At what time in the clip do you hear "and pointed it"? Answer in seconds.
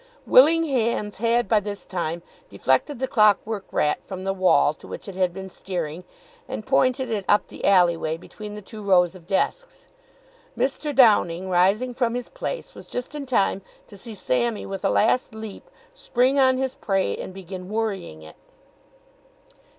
6.47-7.23